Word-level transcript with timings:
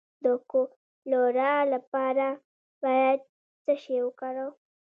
د 0.23 0.25
کولرا 0.51 1.53
لپاره 1.73 2.27
باید 2.83 3.19
څه 3.63 3.73
شی 3.83 3.97
وکاروم؟ 4.03 4.53